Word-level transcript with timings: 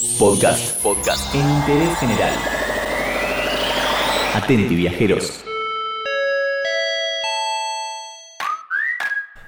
Podcast, 0.00 0.82
podcast 0.82 1.34
en 1.34 1.40
interés 1.40 1.98
general. 1.98 2.32
Atenti 4.34 4.74
viajeros. 4.74 5.44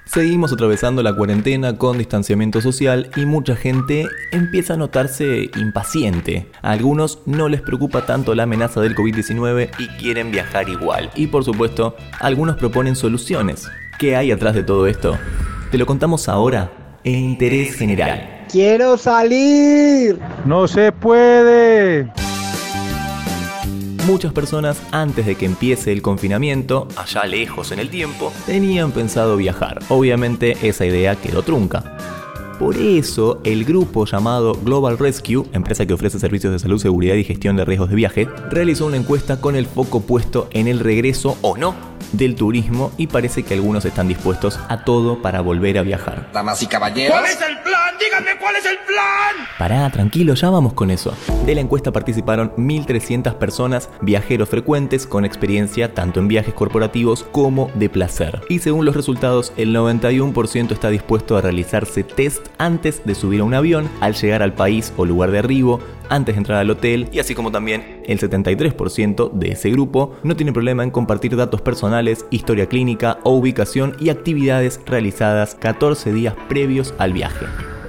Seguimos 0.05 0.53
atravesando 0.53 1.01
la 1.01 1.15
cuarentena 1.15 1.79
con 1.79 1.97
distanciamiento 1.97 2.61
social 2.61 3.09
y 3.15 3.25
mucha 3.25 3.55
gente 3.55 4.05
empieza 4.31 4.75
a 4.75 4.77
notarse 4.77 5.49
impaciente. 5.55 6.51
A 6.61 6.69
algunos 6.73 7.23
no 7.25 7.49
les 7.49 7.63
preocupa 7.63 8.05
tanto 8.05 8.35
la 8.35 8.43
amenaza 8.43 8.79
del 8.79 8.95
COVID-19 8.95 9.71
y 9.79 9.87
quieren 9.97 10.29
viajar 10.29 10.69
igual. 10.69 11.09
Y 11.15 11.27
por 11.27 11.43
supuesto, 11.43 11.95
algunos 12.19 12.57
proponen 12.57 12.95
soluciones. 12.95 13.67
¿Qué 13.97 14.15
hay 14.15 14.31
atrás 14.31 14.53
de 14.53 14.61
todo 14.61 14.85
esto? 14.85 15.17
Te 15.71 15.79
lo 15.79 15.87
contamos 15.87 16.29
ahora 16.29 16.99
en 17.03 17.15
Interés 17.15 17.73
General. 17.75 18.32
¡Quiero 18.53 18.99
salir! 18.99 20.19
¡No 20.45 20.67
se 20.67 20.91
puede! 20.91 22.07
Muchas 24.05 24.31
personas 24.31 24.79
antes 24.91 25.25
de 25.25 25.33
que 25.33 25.47
empiece 25.47 25.91
el 25.91 26.03
confinamiento, 26.03 26.87
allá 26.95 27.25
lejos 27.25 27.71
en 27.71 27.79
el 27.79 27.89
tiempo, 27.89 28.31
tenían 28.45 28.91
pensado 28.91 29.37
viajar. 29.37 29.79
Obviamente 29.89 30.55
esa 30.61 30.85
idea 30.85 31.15
quedó 31.15 31.41
trunca. 31.41 31.97
Por 32.59 32.77
eso, 32.77 33.41
el 33.43 33.65
grupo 33.65 34.05
llamado 34.05 34.53
Global 34.53 34.99
Rescue, 34.99 35.45
empresa 35.51 35.87
que 35.87 35.95
ofrece 35.95 36.19
servicios 36.19 36.53
de 36.53 36.59
salud, 36.59 36.79
seguridad 36.79 37.15
y 37.15 37.23
gestión 37.23 37.55
de 37.55 37.65
riesgos 37.65 37.89
de 37.89 37.95
viaje, 37.95 38.27
realizó 38.51 38.85
una 38.85 38.97
encuesta 38.97 39.41
con 39.41 39.55
el 39.55 39.65
foco 39.65 40.01
puesto 40.01 40.47
en 40.51 40.67
el 40.67 40.79
regreso 40.79 41.39
o 41.41 41.57
no 41.57 41.92
del 42.11 42.35
turismo 42.35 42.91
y 42.97 43.07
parece 43.07 43.43
que 43.43 43.53
algunos 43.53 43.85
están 43.85 44.07
dispuestos 44.07 44.59
a 44.69 44.83
todo 44.83 45.21
para 45.21 45.41
volver 45.41 45.77
a 45.77 45.83
viajar. 45.83 46.29
Damas 46.33 46.61
y 46.61 46.67
caballeros. 46.67 47.17
¿Cuál 47.17 47.25
es 47.31 47.41
el 47.41 47.57
plan? 47.59 47.93
Díganme 47.99 48.39
cuál 48.39 48.55
es 48.55 48.65
el 48.65 48.77
plan. 48.77 49.47
Pará, 49.57 49.89
tranquilo, 49.89 50.33
ya 50.33 50.49
vamos 50.49 50.73
con 50.73 50.91
eso. 50.91 51.15
De 51.45 51.55
la 51.55 51.61
encuesta 51.61 51.91
participaron 51.91 52.51
1.300 52.57 53.35
personas, 53.35 53.89
viajeros 54.01 54.49
frecuentes 54.49 55.07
con 55.07 55.25
experiencia 55.25 55.93
tanto 55.93 56.19
en 56.19 56.27
viajes 56.27 56.53
corporativos 56.53 57.23
como 57.31 57.69
de 57.75 57.89
placer. 57.89 58.41
Y 58.49 58.59
según 58.59 58.85
los 58.85 58.95
resultados, 58.95 59.53
el 59.57 59.75
91% 59.75 60.71
está 60.71 60.89
dispuesto 60.89 61.37
a 61.37 61.41
realizarse 61.41 62.03
test 62.03 62.47
antes 62.57 63.05
de 63.05 63.15
subir 63.15 63.41
a 63.41 63.43
un 63.43 63.53
avión, 63.53 63.89
al 64.01 64.15
llegar 64.15 64.41
al 64.41 64.53
país 64.53 64.93
o 64.97 65.05
lugar 65.05 65.31
de 65.31 65.39
arribo, 65.39 65.79
antes 66.09 66.35
de 66.35 66.39
entrar 66.39 66.59
al 66.59 66.69
hotel 66.69 67.07
y 67.11 67.19
así 67.19 67.35
como 67.35 67.51
también 67.51 68.02
el 68.07 68.19
73% 68.19 69.31
de 69.31 69.51
ese 69.51 69.71
grupo 69.71 70.13
no 70.23 70.35
tiene 70.35 70.53
problema 70.53 70.83
en 70.83 70.91
compartir 70.91 71.35
datos 71.35 71.61
personales, 71.61 72.25
historia 72.29 72.67
clínica 72.67 73.19
o 73.23 73.31
ubicación 73.31 73.95
y 73.99 74.09
actividades 74.09 74.79
realizadas 74.85 75.55
14 75.55 76.13
días 76.13 76.35
previos 76.47 76.93
al 76.97 77.13
viaje 77.13 77.45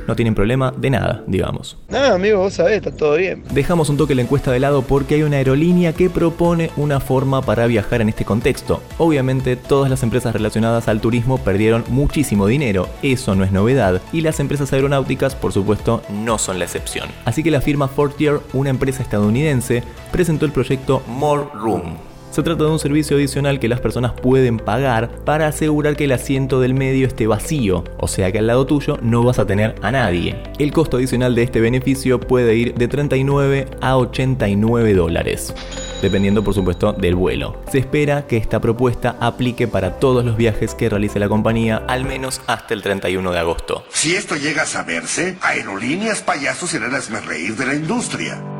no 0.06 0.16
tienen 0.16 0.34
problema 0.34 0.72
de 0.76 0.90
nada, 0.90 1.22
digamos. 1.26 1.76
No, 1.88 1.98
amigo, 1.98 2.38
vos 2.38 2.54
sabés, 2.54 2.76
está 2.76 2.94
todo 2.94 3.16
bien. 3.16 3.44
Dejamos 3.52 3.88
un 3.88 3.96
toque 3.96 4.14
la 4.14 4.22
encuesta 4.22 4.50
de 4.50 4.60
lado 4.60 4.82
porque 4.82 5.14
hay 5.14 5.22
una 5.22 5.36
aerolínea 5.36 5.92
que 5.92 6.10
propone 6.10 6.70
una 6.76 7.00
forma 7.00 7.42
para 7.42 7.66
viajar 7.66 8.00
en 8.00 8.08
este 8.08 8.24
contexto. 8.24 8.82
Obviamente 8.98 9.56
todas 9.56 9.90
las 9.90 10.02
empresas 10.02 10.32
relacionadas 10.32 10.88
al 10.88 11.00
turismo 11.00 11.38
perdieron 11.38 11.84
muchísimo 11.88 12.46
dinero, 12.46 12.88
eso 13.02 13.34
no 13.34 13.44
es 13.44 13.52
novedad, 13.52 14.00
y 14.12 14.20
las 14.20 14.40
empresas 14.40 14.72
aeronáuticas 14.72 15.34
por 15.34 15.52
supuesto 15.52 16.02
no 16.10 16.38
son 16.38 16.58
la 16.58 16.64
excepción. 16.64 17.08
Así 17.24 17.42
que 17.42 17.50
la 17.50 17.60
firma 17.60 17.88
Fortier, 17.88 18.40
una 18.52 18.70
empresa 18.70 19.02
estadounidense, 19.02 19.82
presentó 20.12 20.46
el 20.46 20.52
proyecto 20.52 21.02
More 21.06 21.44
Room 21.54 22.13
se 22.34 22.42
trata 22.42 22.64
de 22.64 22.70
un 22.70 22.80
servicio 22.80 23.16
adicional 23.16 23.60
que 23.60 23.68
las 23.68 23.78
personas 23.78 24.12
pueden 24.12 24.58
pagar 24.58 25.08
para 25.24 25.46
asegurar 25.46 25.94
que 25.94 26.04
el 26.04 26.12
asiento 26.12 26.58
del 26.58 26.74
medio 26.74 27.06
esté 27.06 27.28
vacío, 27.28 27.84
o 27.98 28.08
sea 28.08 28.32
que 28.32 28.40
al 28.40 28.48
lado 28.48 28.66
tuyo 28.66 28.98
no 29.02 29.22
vas 29.22 29.38
a 29.38 29.46
tener 29.46 29.76
a 29.82 29.92
nadie. 29.92 30.42
El 30.58 30.72
costo 30.72 30.96
adicional 30.96 31.36
de 31.36 31.44
este 31.44 31.60
beneficio 31.60 32.18
puede 32.18 32.56
ir 32.56 32.74
de 32.74 32.88
39 32.88 33.68
a 33.80 33.96
89 33.96 34.94
dólares 34.94 35.54
dependiendo 36.02 36.44
por 36.44 36.52
supuesto 36.52 36.92
del 36.92 37.14
vuelo. 37.14 37.62
Se 37.72 37.78
espera 37.78 38.26
que 38.26 38.36
esta 38.36 38.60
propuesta 38.60 39.16
aplique 39.20 39.66
para 39.66 39.98
todos 39.98 40.22
los 40.22 40.36
viajes 40.36 40.74
que 40.74 40.90
realice 40.90 41.18
la 41.18 41.30
compañía, 41.30 41.82
al 41.88 42.04
menos 42.04 42.42
hasta 42.46 42.74
el 42.74 42.82
31 42.82 43.32
de 43.32 43.38
agosto. 43.38 43.86
Si 43.88 44.14
esto 44.14 44.36
llega 44.36 44.62
a 44.62 44.66
saberse, 44.66 45.38
Aerolíneas 45.40 46.20
Payasos 46.20 46.68
serán 46.68 46.92
las 46.92 47.10
reír 47.24 47.56
de 47.56 47.64
la 47.64 47.74
industria. 47.74 48.53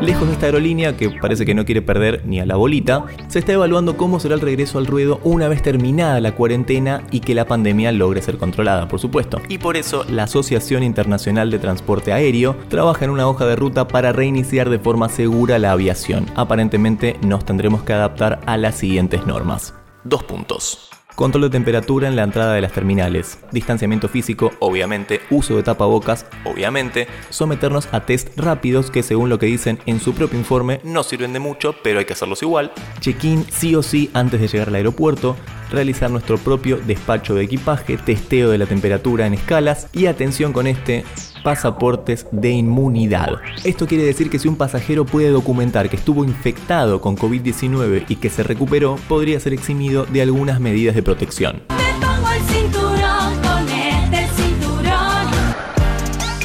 Lejos 0.00 0.28
de 0.28 0.34
esta 0.34 0.46
aerolínea, 0.46 0.96
que 0.96 1.10
parece 1.10 1.44
que 1.44 1.54
no 1.54 1.64
quiere 1.64 1.82
perder 1.82 2.22
ni 2.24 2.38
a 2.38 2.46
la 2.46 2.54
bolita, 2.54 3.04
se 3.26 3.40
está 3.40 3.52
evaluando 3.52 3.96
cómo 3.96 4.20
será 4.20 4.36
el 4.36 4.40
regreso 4.40 4.78
al 4.78 4.86
ruedo 4.86 5.20
una 5.24 5.48
vez 5.48 5.60
terminada 5.60 6.20
la 6.20 6.36
cuarentena 6.36 7.02
y 7.10 7.18
que 7.18 7.34
la 7.34 7.46
pandemia 7.46 7.90
logre 7.90 8.22
ser 8.22 8.38
controlada, 8.38 8.86
por 8.86 9.00
supuesto. 9.00 9.40
Y 9.48 9.58
por 9.58 9.76
eso 9.76 10.04
la 10.08 10.24
Asociación 10.24 10.84
Internacional 10.84 11.50
de 11.50 11.58
Transporte 11.58 12.12
Aéreo 12.12 12.56
trabaja 12.68 13.06
en 13.06 13.10
una 13.10 13.28
hoja 13.28 13.44
de 13.46 13.56
ruta 13.56 13.88
para 13.88 14.12
reiniciar 14.12 14.70
de 14.70 14.78
forma 14.78 15.08
segura 15.08 15.58
la 15.58 15.72
aviación. 15.72 16.26
Aparentemente 16.36 17.16
nos 17.22 17.44
tendremos 17.44 17.82
que 17.82 17.92
adaptar 17.92 18.40
a 18.46 18.56
las 18.56 18.76
siguientes 18.76 19.26
normas. 19.26 19.74
Dos 20.04 20.22
puntos 20.22 20.88
control 21.18 21.42
de 21.42 21.50
temperatura 21.50 22.06
en 22.06 22.14
la 22.14 22.22
entrada 22.22 22.54
de 22.54 22.60
las 22.60 22.70
terminales, 22.70 23.40
distanciamiento 23.50 24.08
físico, 24.08 24.52
obviamente, 24.60 25.20
uso 25.30 25.56
de 25.56 25.64
tapabocas, 25.64 26.26
obviamente, 26.44 27.08
someternos 27.28 27.88
a 27.90 28.06
test 28.06 28.38
rápidos 28.38 28.92
que 28.92 29.02
según 29.02 29.28
lo 29.28 29.40
que 29.40 29.46
dicen 29.46 29.80
en 29.86 29.98
su 29.98 30.14
propio 30.14 30.38
informe 30.38 30.80
no 30.84 31.02
sirven 31.02 31.32
de 31.32 31.40
mucho, 31.40 31.74
pero 31.82 31.98
hay 31.98 32.04
que 32.04 32.12
hacerlos 32.12 32.44
igual, 32.44 32.70
check-in 33.00 33.44
sí 33.50 33.74
o 33.74 33.82
sí 33.82 34.12
antes 34.14 34.40
de 34.40 34.46
llegar 34.46 34.68
al 34.68 34.76
aeropuerto, 34.76 35.34
realizar 35.72 36.08
nuestro 36.08 36.38
propio 36.38 36.76
despacho 36.76 37.34
de 37.34 37.42
equipaje, 37.42 37.96
testeo 37.96 38.50
de 38.50 38.58
la 38.58 38.66
temperatura 38.66 39.26
en 39.26 39.34
escalas 39.34 39.88
y 39.92 40.06
atención 40.06 40.52
con 40.52 40.68
este, 40.68 41.04
pasaportes 41.42 42.26
de 42.32 42.50
inmunidad. 42.50 43.36
Esto 43.64 43.86
quiere 43.86 44.04
decir 44.04 44.30
que 44.30 44.38
si 44.38 44.48
un 44.48 44.56
pasajero 44.56 45.04
puede 45.04 45.30
documentar 45.30 45.88
que 45.88 45.96
estuvo 45.96 46.24
infectado 46.24 47.00
con 47.00 47.16
COVID-19 47.16 48.04
y 48.08 48.16
que 48.16 48.30
se 48.30 48.42
recuperó, 48.42 48.96
podría 49.08 49.38
ser 49.40 49.52
eximido 49.52 50.06
de 50.06 50.22
algunas 50.22 50.60
medidas 50.60 50.94
de 50.94 51.02
protección. 51.02 51.62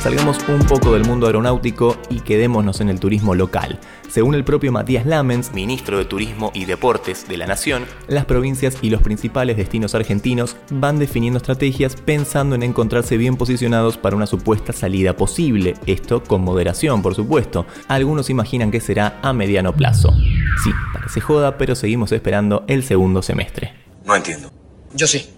Salgamos 0.03 0.37
un 0.49 0.59
poco 0.59 0.91
del 0.91 1.05
mundo 1.05 1.27
aeronáutico 1.27 1.95
y 2.09 2.19
quedémonos 2.19 2.81
en 2.81 2.89
el 2.89 2.99
turismo 2.99 3.35
local. 3.35 3.79
Según 4.09 4.35
el 4.35 4.43
propio 4.43 4.69
Matías 4.73 5.05
Lamens, 5.05 5.53
ministro 5.53 5.97
de 5.97 6.03
Turismo 6.03 6.51
y 6.53 6.65
Deportes 6.65 7.25
de 7.29 7.37
la 7.37 7.47
Nación, 7.47 7.85
las 8.09 8.25
provincias 8.25 8.75
y 8.81 8.89
los 8.89 9.01
principales 9.01 9.55
destinos 9.55 9.95
argentinos 9.95 10.57
van 10.69 10.99
definiendo 10.99 11.37
estrategias 11.37 11.95
pensando 11.95 12.53
en 12.53 12.63
encontrarse 12.63 13.15
bien 13.15 13.37
posicionados 13.37 13.95
para 13.95 14.17
una 14.17 14.27
supuesta 14.27 14.73
salida 14.73 15.15
posible, 15.15 15.75
esto 15.85 16.21
con 16.21 16.41
moderación 16.41 17.01
por 17.01 17.15
supuesto. 17.15 17.65
Algunos 17.87 18.29
imaginan 18.29 18.71
que 18.71 18.81
será 18.81 19.21
a 19.21 19.31
mediano 19.31 19.73
plazo. 19.73 20.11
Sí, 20.65 20.71
parece 20.93 21.21
joda, 21.21 21.57
pero 21.57 21.75
seguimos 21.75 22.11
esperando 22.11 22.65
el 22.67 22.83
segundo 22.83 23.21
semestre. 23.21 23.73
No 24.03 24.17
entiendo. 24.17 24.51
Yo 24.93 25.07
sí. 25.07 25.29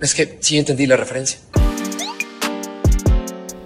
Es 0.00 0.16
que 0.16 0.38
sí 0.40 0.58
entendí 0.58 0.88
la 0.88 0.96
referencia. 0.96 1.38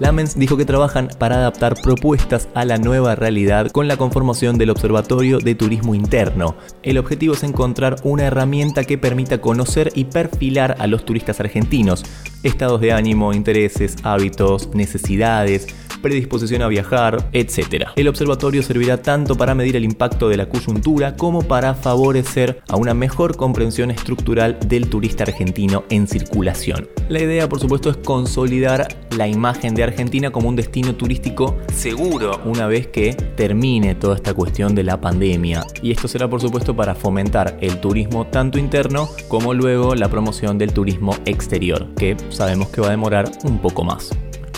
Lamens 0.05 0.39
dijo 0.39 0.59
que 0.59 0.67
trabajan 0.67 1.09
para 1.19 1.37
adaptar 1.37 1.77
propuestas 1.83 2.51
a 2.53 2.67
la 2.67 2.77
nueva 2.77 3.15
realidad 3.15 3.71
con 3.71 3.89
la 3.89 3.97
conformación 3.97 4.59
del 4.59 4.69
Observatorio 4.69 5.39
de 5.39 5.55
Turismo 5.55 5.95
Interno. 5.95 6.57
El 6.83 6.99
objetivo 6.99 7.33
es 7.33 7.43
encontrar 7.43 7.97
una 8.03 8.25
herramienta 8.25 8.85
que 8.85 8.99
permita 8.99 9.41
conocer 9.41 9.93
y 9.95 10.05
perfilar 10.05 10.77
a 10.79 10.89
los 10.89 11.07
turistas 11.07 11.41
argentinos, 11.41 12.05
estados 12.43 12.83
de 12.83 12.93
ánimo, 12.93 13.33
intereses, 13.33 13.97
hábitos, 14.03 14.75
necesidades, 14.75 15.69
predisposición 16.05 16.61
a 16.61 16.69
viajar, 16.69 17.31
etc. 17.33 17.87
El 17.97 18.09
observatorio 18.09 18.63
servirá 18.63 19.01
tanto 19.01 19.37
para 19.37 19.55
medir 19.55 19.75
el 19.75 19.85
impacto 19.85 20.29
de 20.29 20.37
la 20.37 20.51
coyuntura 20.51 21.17
como 21.17 21.41
para 21.41 21.75
favorecer 21.75 22.63
a 22.69 22.77
una 22.77 22.93
mejor 22.93 23.37
comprensión 23.37 23.91
estructural 23.91 24.59
del 24.67 24.91
turista 24.91 25.25
argentino 25.25 25.85
en 25.89 26.07
circulación. 26.07 26.89
La 27.09 27.23
idea, 27.23 27.49
por 27.49 27.59
supuesto, 27.59 27.89
es 27.89 27.97
consolidar 27.97 28.87
la 29.17 29.27
imagen 29.27 29.75
de 29.75 29.83
Argentina 29.83 30.31
como 30.31 30.51
un 30.51 30.57
destino 30.57 30.95
turístico 30.95 31.57
seguro 31.73 32.39
una 32.45 32.67
vez 32.67 32.89
que 32.89 33.15
termine 33.15 33.95
toda 33.95 34.17
esta 34.17 34.35
cuestión 34.35 34.75
de 34.75 34.83
la 34.83 35.01
pandemia. 35.01 35.65
Y 35.81 35.91
esto 35.91 36.07
será, 36.07 36.29
por 36.29 36.43
supuesto, 36.43 36.77
para 36.77 36.95
fomentar 36.95 37.57
el 37.63 37.81
turismo 37.81 38.27
tanto 38.27 38.59
interno 38.59 39.09
como 39.29 39.55
luego 39.55 39.95
la 39.95 40.11
promoción 40.11 40.59
del 40.59 40.75
turismo 40.75 41.17
exterior, 41.25 41.95
que 41.97 42.15
sabemos 42.29 42.69
que 42.69 42.83
va 42.83 42.89
a 42.89 42.91
demorar 42.91 43.31
un 43.45 43.59
poco 43.59 43.85
más. 43.85 44.11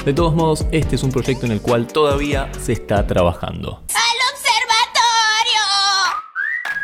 De 0.07 0.15
todos 0.15 0.35
modos, 0.37 0.65
este 0.71 0.95
es 0.95 1.03
un 1.03 1.11
proyecto 1.11 1.47
en 1.47 1.53
el 1.53 1.61
cual 1.61 1.89
todavía 1.89 2.49
se 2.61 2.73
está 2.73 3.05
trabajando. 3.09 3.83
¡Al 3.93 4.19
observatorio! 4.33 5.61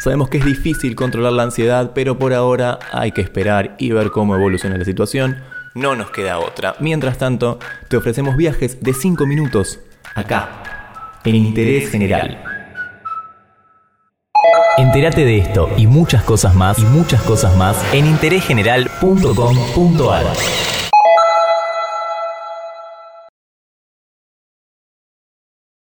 Sabemos 0.01 0.29
que 0.29 0.39
es 0.39 0.45
difícil 0.45 0.97
controlar 0.97 1.33
la 1.33 1.45
ansiedad, 1.45 1.93
pero 1.95 2.19
por 2.19 2.35
ahora 2.35 2.81
hay 2.91 3.13
que 3.13 3.21
esperar 3.21 3.77
y 3.79 3.93
ver 3.93 4.11
cómo 4.11 4.35
evoluciona 4.35 4.77
la 4.77 4.85
situación. 4.85 5.41
No 5.77 5.95
nos 5.95 6.11
queda 6.11 6.41
otra. 6.41 6.75
Mientras 6.81 7.19
tanto, 7.19 7.61
te 7.87 7.97
ofrecemos 7.97 8.37
viajes 8.37 8.83
de 8.83 8.93
5 8.93 9.25
minutos 9.25 9.79
acá, 10.17 11.21
en 11.25 11.37
Interés 11.37 11.93
General. 11.93 12.43
Entérate 14.79 15.25
de 15.25 15.39
esto 15.39 15.71
y 15.77 15.87
muchas 15.87 16.25
cosas 16.25 16.57
más 16.57 16.81
y 16.81 16.85
muchas 16.87 17.23
cosas 17.23 17.57
más 17.57 17.77
en 17.95 18.07
interésgeneral.com.ar. 18.07 20.27